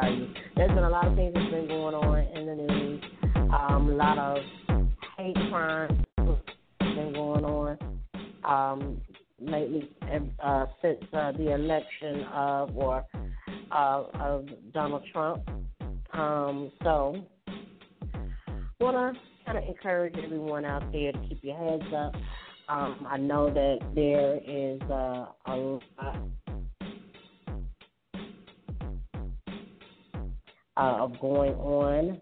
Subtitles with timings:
[0.00, 0.34] I want
[0.86, 3.04] to kind of things that's been going on in the news.
[3.52, 4.38] Um a lot of
[5.16, 6.04] tape crime
[6.80, 7.78] they're going on.
[8.44, 9.00] Um
[9.40, 9.90] lately
[10.42, 13.04] uh since the election of or
[13.70, 15.42] of Donald Trump.
[16.12, 17.16] Um so
[18.78, 19.14] for
[19.46, 22.14] I'd like to encourage everyone out there to keep your heads up.
[23.08, 26.39] I know that there is uh, a lot
[30.80, 32.20] uh, of going on.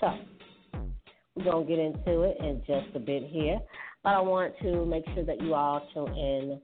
[0.00, 0.14] So,
[1.34, 3.58] we're going to get into it in just a bit here.
[4.04, 6.60] But I want to make sure that you all tune in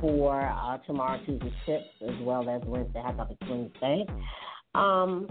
[0.00, 4.06] for uh, tomorrow Tuesday tips as well as Wednesday Hack Up Wednesday.
[4.74, 5.28] Um,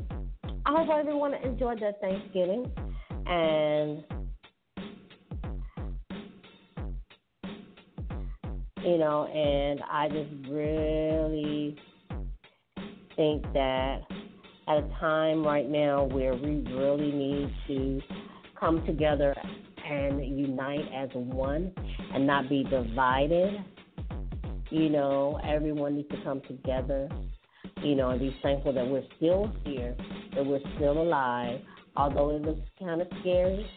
[0.66, 2.72] I hope everyone enjoyed their Thanksgiving
[3.25, 4.04] and
[8.86, 11.78] you know, and I just really
[13.16, 14.01] think that
[14.68, 18.01] at a time right now where we really need to
[18.59, 19.35] come together
[19.85, 21.72] and unite as one
[22.13, 23.63] and not be divided.
[24.69, 27.09] You know, everyone needs to come together,
[27.84, 29.95] you know, and be thankful that we're still here,
[30.34, 31.59] that we're still alive,
[31.95, 33.68] although it looks kind of scary,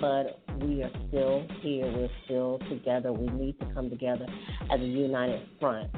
[0.00, 1.92] but we are still here.
[1.92, 3.12] We're still together.
[3.12, 4.26] We need to come together
[4.70, 5.90] as a united front.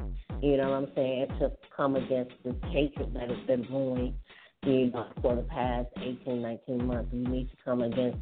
[0.43, 1.27] You know what I'm saying?
[1.41, 4.15] To come against this hatred that has been brewing,
[4.65, 7.13] you know, for the past 18, 19 months.
[7.13, 8.19] We need to come against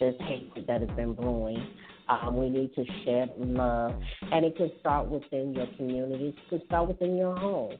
[0.00, 1.66] this hatred that has been brewing.
[2.08, 3.92] Um, we need to shed love,
[4.32, 6.34] and it can start within your communities.
[6.36, 7.74] It can start within your home.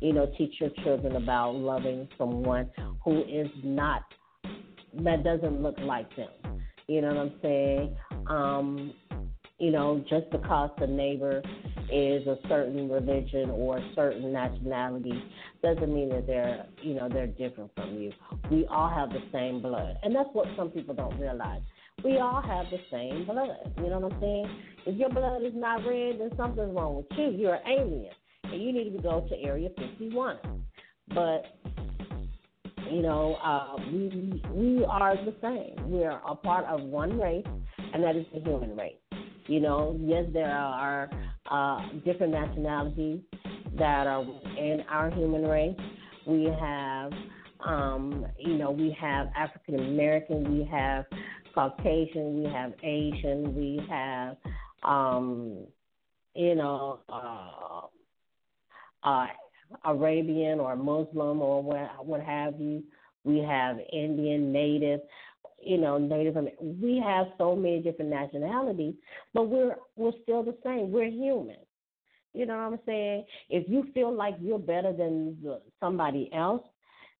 [0.00, 2.70] You know, teach your children about loving someone
[3.04, 4.02] who is not
[5.04, 6.28] that doesn't look like them.
[6.86, 7.96] You know what I'm saying?
[8.26, 8.92] Um,
[9.58, 11.42] you know, just because the neighbor
[11.92, 15.22] is a certain religion or a certain nationality
[15.62, 18.12] doesn't mean that they're, you know, they're different from you.
[18.50, 19.98] We all have the same blood.
[20.02, 21.60] And that's what some people don't realize.
[22.02, 23.74] We all have the same blood.
[23.76, 24.62] You know what I'm saying?
[24.86, 27.30] If your blood is not red, then something's wrong with you.
[27.30, 28.12] You're an alien.
[28.44, 30.38] And you need to go to Area 51.
[31.14, 31.44] But
[32.90, 35.90] you know, uh, we we are the same.
[35.90, 37.46] We are a part of one race,
[37.94, 38.96] and that is the human race.
[39.46, 41.10] You know, yes, there are
[41.50, 43.20] uh, different nationalities
[43.78, 44.22] that are
[44.58, 45.76] in our human race.
[46.26, 47.12] We have,
[47.66, 51.04] um, you know, we have African American, we have
[51.54, 54.36] Caucasian, we have Asian, we have,
[54.82, 55.66] um,
[56.34, 57.80] you know, uh,
[59.02, 59.26] uh,
[59.84, 62.82] Arabian or Muslim or what, what have you.
[63.24, 65.00] We have Indian, Native,
[65.62, 66.80] you know, Native American.
[66.80, 68.94] We have so many different nationalities,
[69.34, 70.90] but we're we're still the same.
[70.90, 71.56] We're human.
[72.34, 73.24] You know what I'm saying?
[73.50, 75.36] If you feel like you're better than
[75.80, 76.62] somebody else,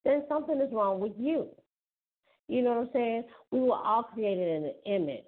[0.05, 1.49] then something is wrong with you.
[2.49, 3.25] You know what I'm saying?
[3.51, 5.25] We were all created in an image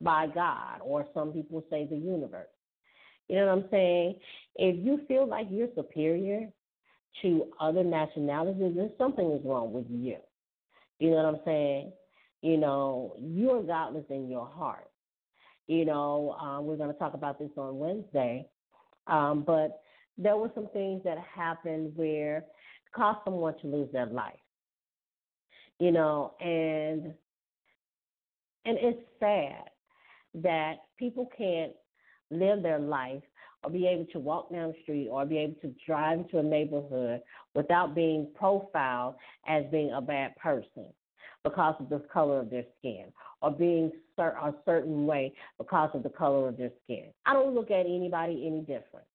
[0.00, 2.48] by God, or some people say the universe.
[3.28, 4.16] You know what I'm saying?
[4.56, 6.48] If you feel like you're superior
[7.22, 10.16] to other nationalities, then something is wrong with you.
[11.00, 11.92] You know what I'm saying?
[12.42, 14.90] You know, you're godless in your heart.
[15.66, 18.46] You know, um, we're going to talk about this on Wednesday.
[19.06, 19.80] Um, but
[20.18, 22.44] there were some things that happened where it
[22.94, 24.34] caused someone to lose their life.
[25.78, 27.14] You know, and
[28.66, 29.70] and it's sad
[30.34, 31.72] that people can't
[32.30, 33.22] live their life
[33.62, 36.42] or be able to walk down the street or be able to drive into a
[36.42, 37.22] neighborhood
[37.54, 39.14] without being profiled
[39.46, 40.86] as being a bad person
[41.42, 43.06] because of the color of their skin
[43.42, 47.06] or being a certain way because of the color of their skin.
[47.24, 49.06] I don't look at anybody any different.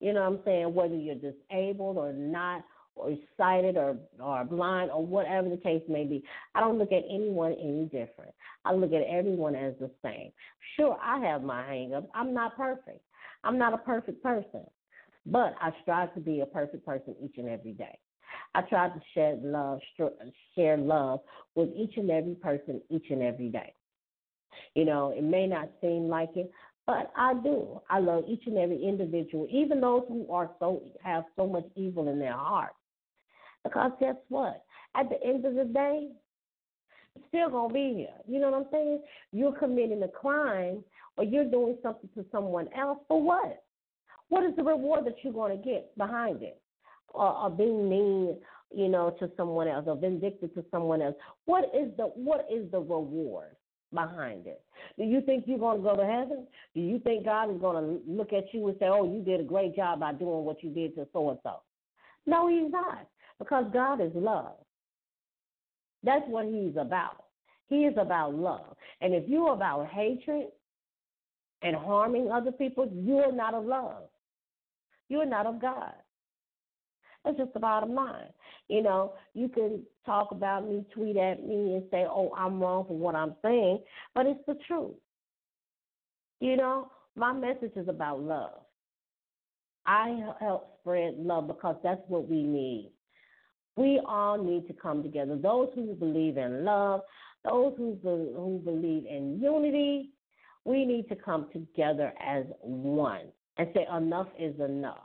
[0.00, 0.74] You know what I'm saying?
[0.74, 2.64] Whether you're disabled or not,
[2.98, 6.22] or sighted or, or blind or whatever the case may be.
[6.54, 8.34] I don't look at anyone any different.
[8.64, 10.32] I look at everyone as the same.
[10.76, 12.08] Sure, I have my hangups.
[12.14, 13.00] I'm not perfect.
[13.44, 14.64] I'm not a perfect person,
[15.30, 17.98] but I strive to be a perfect person each and every day.
[18.54, 19.80] I try to share love,
[20.54, 21.20] share love
[21.54, 23.74] with each and every person each and every day.
[24.74, 26.50] You know, it may not seem like it,
[26.86, 27.80] but I do.
[27.90, 32.08] I love each and every individual, even those who are so have so much evil
[32.08, 32.72] in their heart.
[33.64, 34.64] Because guess what?
[34.96, 36.08] At the end of the day,
[37.28, 38.14] still gonna be here.
[38.26, 39.02] You know what I'm saying?
[39.32, 40.82] You're committing a crime
[41.16, 43.62] or you're doing something to someone else for what?
[44.28, 46.60] What is the reward that you're gonna get behind it?
[47.08, 48.36] Or, or being mean,
[48.74, 51.16] you know, to someone else or vindictive to someone else.
[51.46, 53.56] What is the what is the reward?
[53.92, 54.62] behind it.
[54.98, 56.46] Do you think you're going to go to heaven?
[56.74, 59.40] Do you think God is going to look at you and say, "Oh, you did
[59.40, 61.60] a great job by doing what you did to so and so"?
[62.26, 63.06] No, He's not
[63.38, 64.56] because God is love.
[66.02, 67.24] That's what He's about.
[67.68, 68.76] He is about love.
[69.00, 70.46] And if you're about hatred
[71.62, 74.04] and harming other people, you're not of love.
[75.08, 75.92] You're not of God.
[77.24, 78.28] That's just the bottom line.
[78.68, 82.84] You know, you can talk about me, tweet at me, and say, oh, I'm wrong
[82.86, 83.80] for what I'm saying,
[84.14, 84.94] but it's the truth.
[86.40, 88.60] You know, my message is about love.
[89.86, 92.92] I help spread love because that's what we need.
[93.76, 95.36] We all need to come together.
[95.36, 97.00] Those who believe in love,
[97.44, 100.10] those who, who believe in unity,
[100.64, 103.28] we need to come together as one
[103.58, 104.98] and say, enough is enough.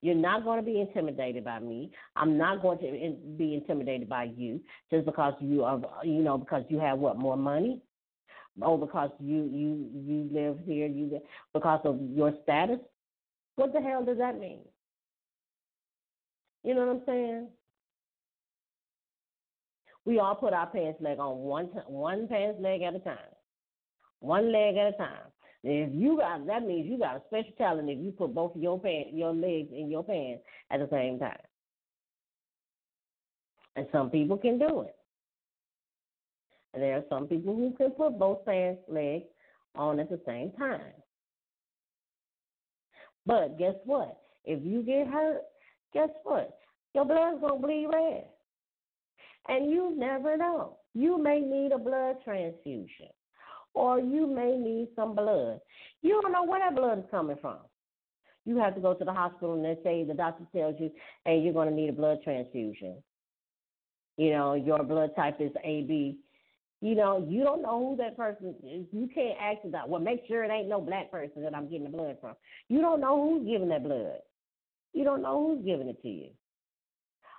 [0.00, 1.92] You're not going to be intimidated by me.
[2.16, 4.60] I'm not going to be intimidated by you
[4.90, 7.80] just because you are, you know, because you have what more money,
[8.60, 11.22] or because you you you live here, you live,
[11.54, 12.80] because of your status.
[13.54, 14.60] What the hell does that mean?
[16.64, 17.48] You know what I'm saying?
[20.04, 23.18] We all put our pants leg on one one pants leg at a time,
[24.18, 25.30] one leg at a time.
[25.64, 28.80] If you got that means you got a special talent if you put both your
[28.80, 31.36] pants, your legs in your pants at the same time.
[33.76, 34.96] And some people can do it.
[36.74, 39.24] And there are some people who can put both pants legs
[39.74, 40.92] on at the same time.
[43.24, 44.18] But guess what?
[44.44, 45.42] If you get hurt,
[45.94, 46.58] guess what?
[46.94, 48.24] Your blood's gonna bleed red.
[49.48, 50.78] And you never know.
[50.94, 53.08] You may need a blood transfusion.
[53.74, 55.60] Or you may need some blood.
[56.02, 57.58] You don't know where that blood is coming from.
[58.44, 60.90] You have to go to the hospital and they say the doctor tells you,
[61.24, 62.96] hey, you're gonna need a blood transfusion.
[64.16, 66.18] You know, your blood type is AB.
[66.80, 68.84] You know, you don't know who that person is.
[68.92, 69.88] You can't ask that.
[69.88, 72.34] Well, make sure it ain't no black person that I'm getting the blood from.
[72.68, 74.18] You don't know who's giving that blood.
[74.92, 76.28] You don't know who's giving it to you.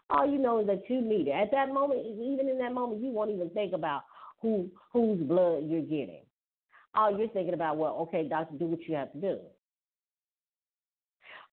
[0.09, 1.31] All you know is that you need it.
[1.31, 4.03] At that moment, even in that moment, you won't even think about
[4.43, 6.21] who whose blood you're getting.
[6.95, 9.39] Oh, all you're thinking about, well, okay, doctor, do what you have to do.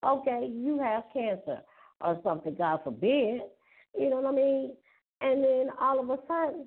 [0.04, 1.60] Okay, you have cancer
[2.02, 3.40] or something, God forbid.
[3.98, 4.72] You know what I mean?
[5.22, 6.66] And then all of a sudden,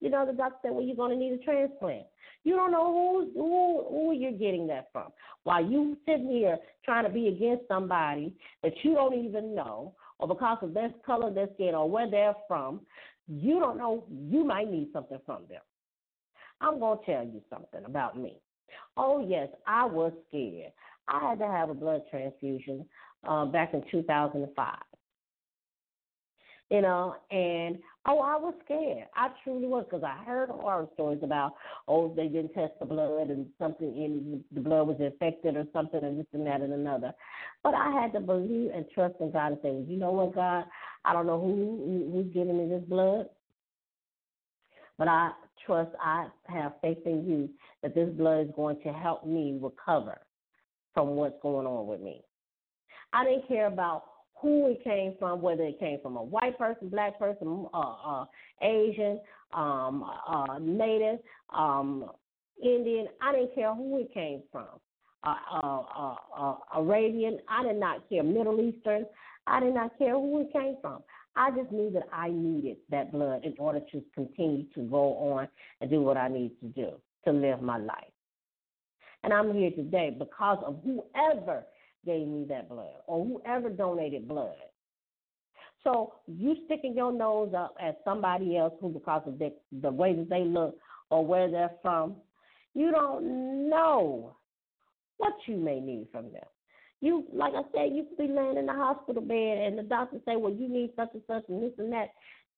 [0.00, 2.06] you know, the doctor said, well, you're going to need a transplant.
[2.44, 5.08] You don't know who, who, who you're getting that from.
[5.44, 10.28] While you sitting here trying to be against somebody that you don't even know, or
[10.28, 12.80] because of their color, their skin, or where they're from,
[13.28, 15.60] you don't know, you might need something from them.
[16.60, 18.40] I'm going to tell you something about me.
[18.96, 20.72] Oh, yes, I was scared.
[21.08, 22.86] I had to have a blood transfusion
[23.26, 24.76] uh, back in 2005
[26.70, 29.06] you know, and oh, I was scared.
[29.14, 31.54] I truly was because I heard horror stories about
[31.86, 36.02] oh, they didn't test the blood and something in the blood was infected or something
[36.02, 37.12] and this and that and another.
[37.62, 40.64] But I had to believe and trust in God and say, you know what, God,
[41.04, 43.28] I don't know who who's giving me this blood,
[44.98, 45.30] but I
[45.64, 47.50] trust, I have faith in you
[47.82, 50.18] that this blood is going to help me recover
[50.94, 52.22] from what's going on with me.
[53.12, 54.04] I didn't care about
[54.40, 58.24] who it came from, whether it came from a white person, black person, uh, uh,
[58.62, 59.20] Asian,
[59.52, 61.18] um, uh, Native,
[61.54, 62.10] um,
[62.62, 63.08] Indian.
[63.22, 64.68] I didn't care who it came from.
[65.24, 67.38] Uh, uh, uh, Arabian.
[67.48, 68.22] I did not care.
[68.22, 69.06] Middle Eastern.
[69.46, 71.02] I did not care who it came from.
[71.36, 75.48] I just knew that I needed that blood in order to continue to go on
[75.80, 76.92] and do what I need to do
[77.24, 78.12] to live my life.
[79.22, 81.64] And I'm here today because of whoever
[82.06, 84.54] gave me that blood or whoever donated blood.
[85.84, 90.14] So you sticking your nose up at somebody else who, because of the, the way
[90.14, 90.76] that they look
[91.10, 92.16] or where they're from,
[92.74, 94.36] you don't know
[95.18, 96.44] what you may need from them.
[97.00, 100.18] You, like I said, you could be laying in the hospital bed and the doctor
[100.24, 102.08] say, well, you need such and such and this and that.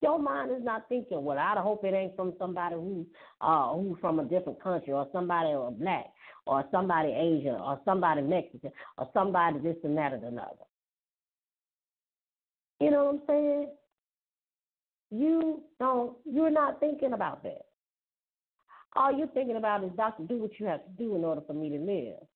[0.01, 3.05] Your mind is not thinking, well, I hope it ain't from somebody who,
[3.41, 6.07] uh, who's from a different country or somebody or black
[6.49, 10.65] or somebody Asian or somebody Mexican or somebody this and that or another.
[12.81, 13.69] You know what I'm saying?
[15.11, 16.17] You don't.
[16.25, 17.67] You're not thinking about that.
[18.97, 21.53] All you're thinking about is, doctor, do what you have to do in order for
[21.53, 22.27] me to live.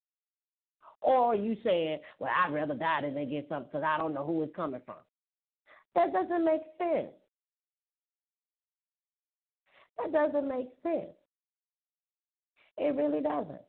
[1.00, 4.42] Or you saying, well, I'd rather die than get something because I don't know who
[4.42, 4.96] it's coming from.
[5.94, 7.08] That doesn't make sense.
[9.98, 11.16] That doesn't make sense.
[12.78, 13.60] It really doesn't.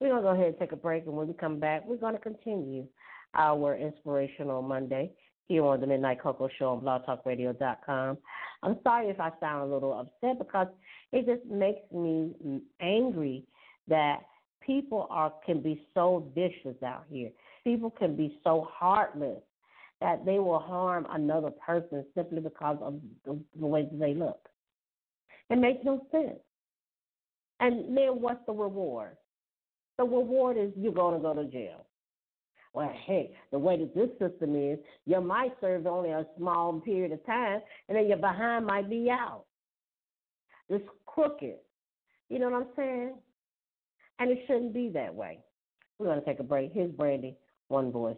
[0.00, 1.96] We're going to go ahead and take a break, and when we come back, we're
[1.96, 2.86] going to continue
[3.34, 5.10] our Inspirational Monday
[5.46, 8.18] here on the Midnight Koko Show on blogtalkradio.com.
[8.62, 10.68] I'm sorry if I sound a little upset because
[11.12, 13.44] it just makes me angry
[13.88, 14.20] that
[14.64, 17.30] people are can be so vicious out here.
[17.62, 19.42] People can be so heartless
[20.00, 24.48] that they will harm another person simply because of the, the way that they look.
[25.50, 26.40] It makes no sense.
[27.60, 29.16] And then what's the reward?
[29.98, 31.86] The reward is you're going to go to jail.
[32.72, 37.12] Well, hey, the way that this system is, you might serve only a small period
[37.12, 39.44] of time, and then your behind might be out.
[40.68, 41.54] It's crooked.
[42.28, 43.14] You know what I'm saying?
[44.18, 45.38] And it shouldn't be that way.
[45.98, 46.72] We're going to take a break.
[46.72, 47.36] Here's Brandy,
[47.68, 48.16] One Voice.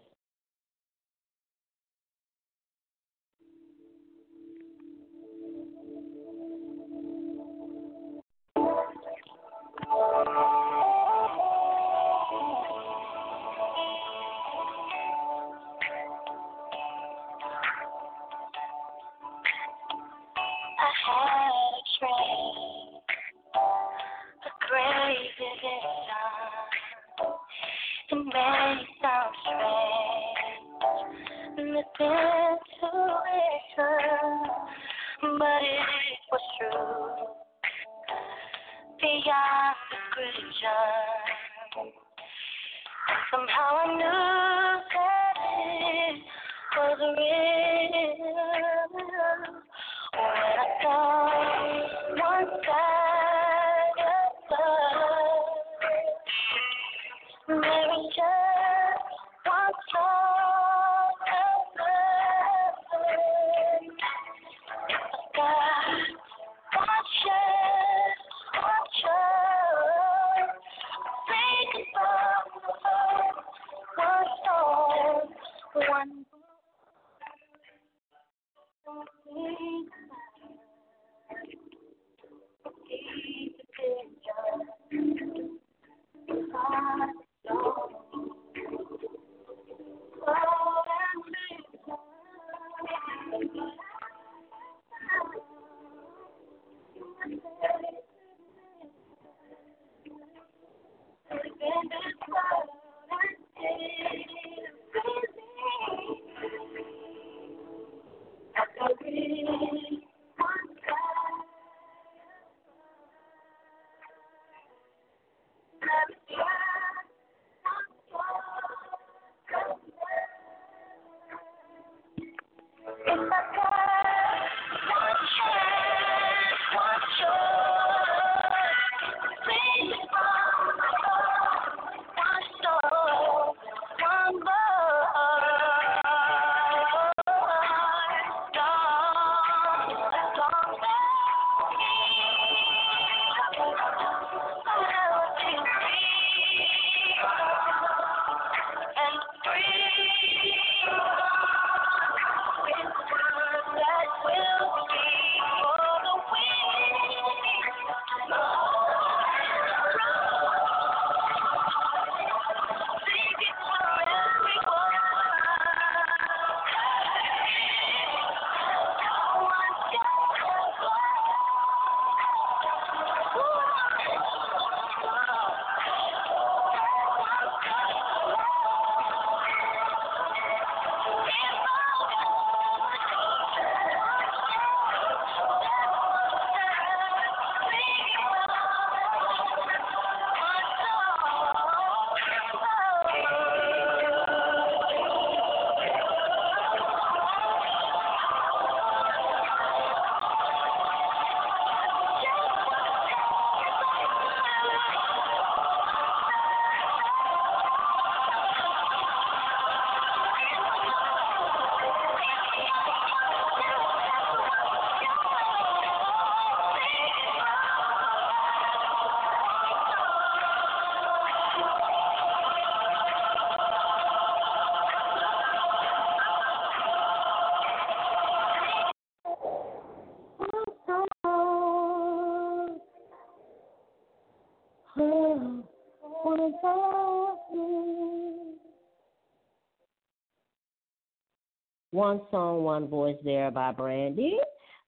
[242.06, 244.38] One song, one voice there by Brandy.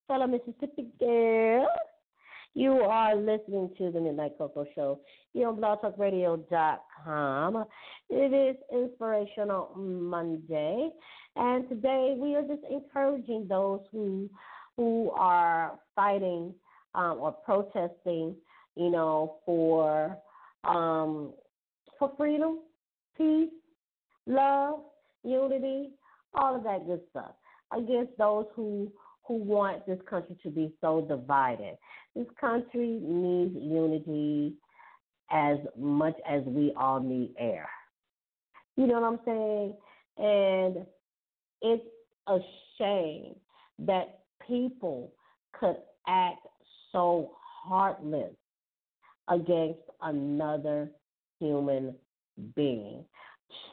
[0.06, 1.66] Fellow Mississippi girl.
[2.54, 5.00] You are listening to the Midnight Koko Show
[5.32, 7.64] here on blogtalkradio.com.
[8.08, 10.90] It is Inspirational Monday,
[11.34, 14.30] and today we are just encouraging those who
[14.76, 16.54] who are fighting
[16.94, 18.36] um, or protesting,
[18.76, 20.16] you know, for
[20.62, 21.32] um,
[21.98, 22.60] for freedom,
[23.16, 23.50] peace,
[24.28, 24.82] love,
[25.24, 25.90] unity,
[26.34, 27.32] all of that good stuff
[27.76, 28.90] against those who
[29.26, 31.76] who want this country to be so divided.
[32.16, 34.54] This country needs unity
[35.30, 37.68] as much as we all need air.
[38.76, 39.74] You know what I'm saying?
[40.16, 40.86] And
[41.60, 41.84] it's
[42.26, 42.38] a
[42.78, 43.34] shame
[43.80, 45.12] that people
[45.52, 45.76] could
[46.06, 46.46] act
[46.90, 47.32] so
[47.64, 48.34] heartless
[49.28, 50.90] against another
[51.38, 51.94] human
[52.56, 53.04] being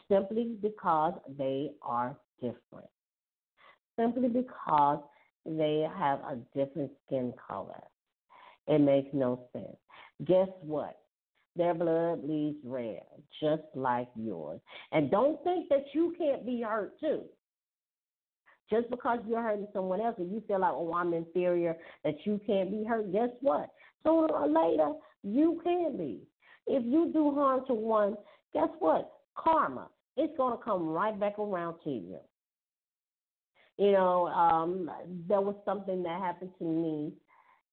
[0.09, 2.89] simply because they are different.
[3.99, 4.99] Simply because
[5.45, 7.81] they have a different skin color.
[8.67, 9.77] It makes no sense.
[10.25, 10.97] Guess what?
[11.55, 13.03] Their blood bleeds red,
[13.39, 14.59] just like yours.
[14.91, 17.21] And don't think that you can't be hurt too.
[18.69, 22.41] Just because you're hurting someone else and you feel like, oh, I'm inferior, that you
[22.45, 23.69] can't be hurt, guess what?
[24.03, 24.93] Sooner or later,
[25.23, 26.21] you can be.
[26.67, 28.15] If you do harm to one,
[28.53, 29.11] guess what?
[29.37, 29.87] Karma.
[30.17, 32.19] It's going to come right back around to you.
[33.77, 34.89] You know, um,
[35.27, 37.11] there was something that happened to me,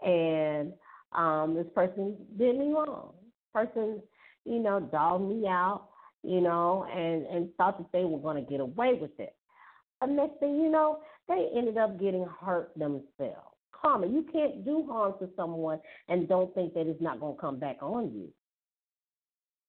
[0.05, 0.73] and
[1.13, 3.13] um, this person did me wrong.
[3.53, 4.03] Person,
[4.45, 5.89] you know, dogged me out,
[6.25, 9.37] you know, and and thought that they were going to get away with it.
[10.01, 13.53] The next thing you know, they ended up getting hurt themselves.
[13.83, 14.07] Karma.
[14.07, 17.59] You can't do harm to someone and don't think that it's not going to come
[17.59, 18.29] back on you.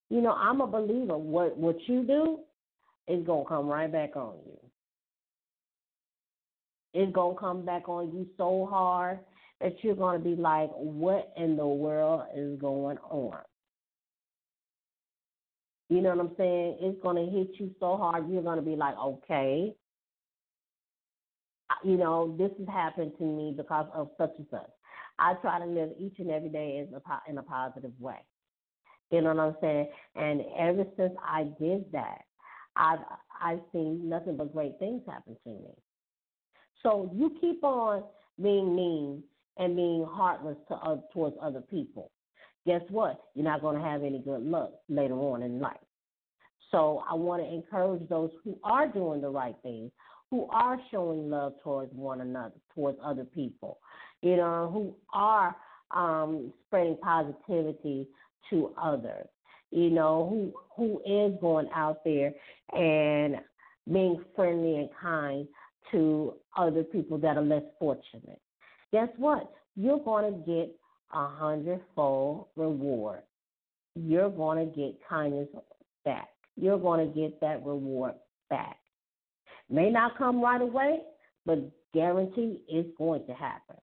[0.10, 1.18] You know, I'm a believer.
[1.18, 2.40] What what you do
[3.26, 4.60] going to come right back on you.
[6.94, 9.20] It's to come back on you so hard
[9.62, 13.38] that you're to be like, what in the world is going on?
[15.89, 16.78] You know what I'm saying?
[16.82, 19.74] It's to hit you so hard, you're to be like, okay,
[21.84, 24.70] you know, this has happened to me because of such and such.
[25.20, 28.18] I try to live each and every day in a, in a positive way.
[29.12, 29.88] You know what I'm saying?
[30.16, 32.22] And ever since I did that,
[32.76, 33.00] I've
[33.42, 35.72] I've seen nothing but great things happen to me.
[36.82, 38.04] So you keep on
[38.42, 39.24] being mean
[39.58, 42.12] and being heartless to uh, towards other people.
[42.66, 43.20] Guess what?
[43.36, 45.78] You're not going to have any good luck later on in life.
[46.72, 49.92] So I want to encourage those who are doing the right thing,
[50.32, 53.78] who are showing love towards one another, towards other people,
[54.22, 55.56] you know, who are
[55.92, 58.08] um, spreading positivity
[58.50, 59.28] to others,
[59.74, 62.34] you know, who who is going out there
[62.74, 63.38] and
[63.92, 65.48] being friendly and kind
[65.92, 68.40] to other people that are less fortunate.
[68.92, 69.52] Guess what?
[69.76, 70.76] You're going to get
[71.14, 73.22] a hundredfold reward.
[73.96, 75.48] You're going to get kindness
[76.06, 76.30] back.
[76.56, 78.14] You're going to get that reward
[78.50, 78.78] back.
[79.70, 81.00] May not come right away,
[81.46, 81.60] but
[81.94, 83.78] guarantee it's going to happen.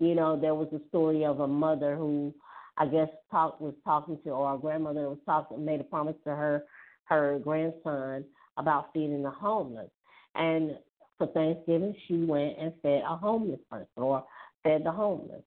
[0.00, 2.34] You know, there was a story of a mother who
[2.76, 6.30] I guess talk was talking to or a grandmother was talking made a promise to
[6.30, 6.64] her
[7.04, 8.24] her grandson
[8.56, 9.90] about feeding the homeless.
[10.34, 10.78] And
[11.18, 14.24] for Thanksgiving she went and fed a homeless person or
[14.62, 15.42] fed the homeless.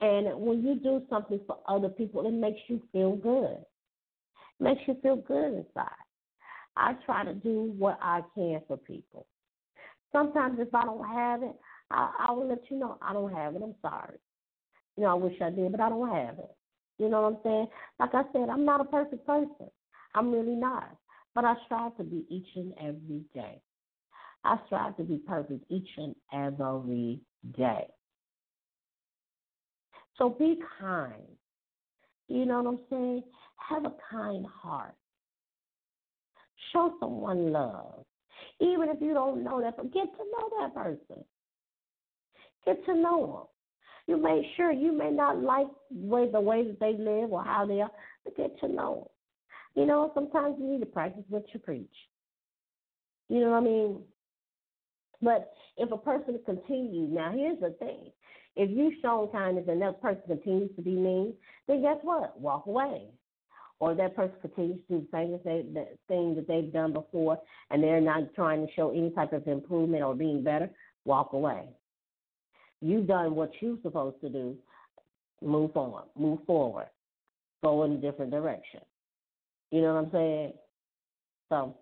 [0.00, 3.58] And when you do something for other people, it makes you feel good.
[4.60, 5.90] It makes you feel good inside.
[6.76, 9.26] I try to do what I can for people.
[10.12, 11.54] Sometimes if I don't have it,
[11.90, 13.62] I, I will let you know I don't have it.
[13.62, 14.18] I'm sorry.
[14.96, 16.56] You know, I wish I did, but I don't have it.
[16.98, 17.68] You know what I'm saying?
[18.00, 19.70] Like I said, I'm not a perfect person.
[20.14, 20.96] I'm really not.
[21.34, 23.60] But I strive to be each and every day.
[24.44, 27.20] I strive to be perfect each and every
[27.56, 27.86] day.
[30.16, 31.12] So be kind.
[32.28, 33.22] You know what I'm saying?
[33.68, 34.94] Have a kind heart.
[36.72, 38.04] Show someone love.
[38.60, 41.24] Even if you don't know that, but get to know that person.
[42.64, 43.55] Get to know them.
[44.06, 47.42] You may sure you may not like the way, the way that they live or
[47.42, 47.90] how they are,
[48.24, 48.94] but get to know
[49.74, 49.82] them.
[49.82, 51.90] You know, sometimes you need to practice what you preach.
[53.28, 53.98] You know what I mean?
[55.20, 58.12] But if a person continues, now here's the thing.
[58.54, 61.34] If you show kindness and that person continues to be mean,
[61.66, 62.40] then guess what?
[62.40, 63.08] Walk away
[63.78, 67.38] or that person continues to do the same the thing that they've done before
[67.70, 70.70] and they're not trying to show any type of improvement or being better,
[71.04, 71.68] walk away.
[72.80, 74.56] You've done what you're supposed to do.
[75.42, 76.04] Move on.
[76.18, 76.88] Move forward.
[77.62, 78.80] go in a different direction.
[79.70, 80.52] You know what I'm saying?
[81.48, 81.76] So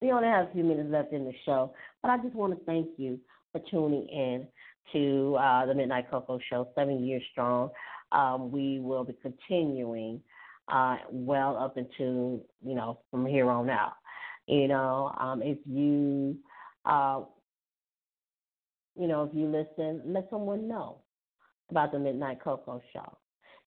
[0.00, 2.64] we only have a few minutes left in the show, but I just want to
[2.64, 3.18] thank you
[3.52, 4.46] for tuning in
[4.92, 7.70] to uh, the Midnight Koko Show, seven years strong.
[8.12, 10.20] Um, we will be continuing
[10.68, 13.94] uh, well up into you know from here on out.
[14.46, 16.36] You know, um, if you
[16.86, 17.22] uh,
[18.98, 20.98] you know if you listen, let someone know
[21.70, 23.16] about the Midnight Koko Show.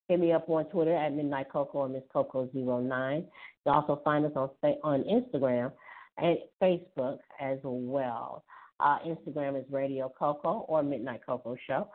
[0.07, 3.25] Hit me up on Twitter at Midnight Koko or Miss Coco09.
[3.65, 4.49] You also find us on
[4.83, 5.71] on Instagram
[6.17, 8.43] and Facebook as well.
[8.79, 11.87] Uh, Instagram is Radio Koko or Midnight Koko Show.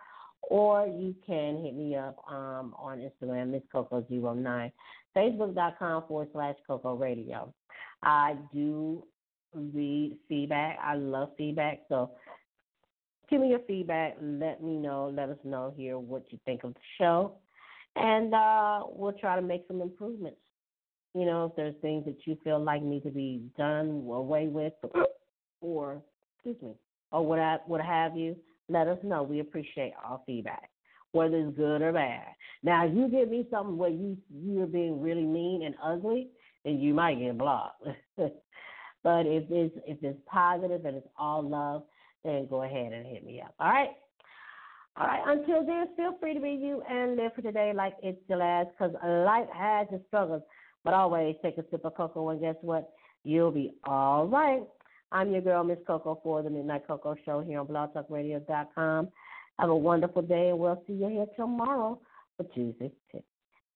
[0.49, 4.73] Or you can hit me up um, on Instagram, Miss Coco09.
[5.17, 7.53] Facebook.com forward slash Coco Radio.
[8.03, 9.03] I do
[9.53, 10.79] read feedback.
[10.83, 11.81] I love feedback.
[11.89, 12.13] So
[13.29, 14.17] give me your feedback.
[14.21, 15.13] Let me know.
[15.15, 17.33] Let us know here what you think of the show.
[17.97, 20.39] And uh, we'll try to make some improvements.
[21.15, 24.75] You know, if there's things that you feel like need to be done away with,
[25.63, 26.03] or
[26.35, 26.75] excuse me,
[27.11, 28.37] or what I, what have you,
[28.69, 29.23] let us know.
[29.23, 30.69] We appreciate all feedback,
[31.13, 32.27] whether it's good or bad.
[32.63, 36.29] Now, if you give me something where you you're being really mean and ugly,
[36.65, 37.83] then you might get blocked.
[38.17, 41.85] but if it's if it's positive and it's all love,
[42.27, 43.55] then go ahead and hit me up.
[43.61, 43.91] All right.
[44.99, 48.19] All right, until then, feel free to be you and live for today like it's
[48.29, 50.43] your last because life has its struggles.
[50.85, 52.89] But always take a sip of cocoa, and guess what?
[53.23, 54.63] You'll be all right.
[55.13, 59.09] I'm your girl, Miss Koko, for the Midnight Koko Show here on blogtalkradio.com.
[59.59, 62.01] Have a wonderful day, and we'll see you here tomorrow
[62.37, 62.91] for Tuesday.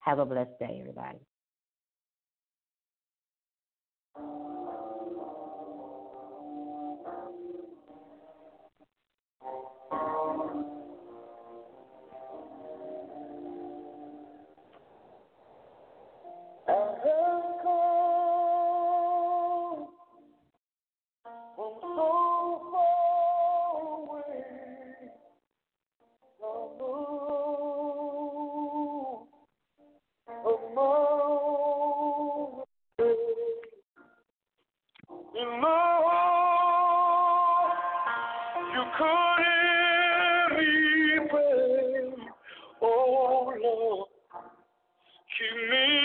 [0.00, 1.18] Have a blessed day, everybody.
[45.40, 45.99] me.